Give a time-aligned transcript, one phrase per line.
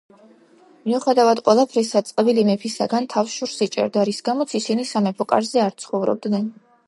[0.85, 6.49] მიუხედავად ყველაფრისა, წყვილი მეფისაგან თავს შორს იჭერდა, რის გამოც ისინი სამეფო კარზე არ ცხოვრობდნენ.